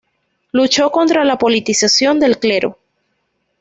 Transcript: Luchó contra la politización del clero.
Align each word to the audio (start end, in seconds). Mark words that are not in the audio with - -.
Luchó 0.51 0.89
contra 0.89 1.23
la 1.25 1.37
politización 1.37 2.19
del 2.19 2.39
clero. 2.39 2.79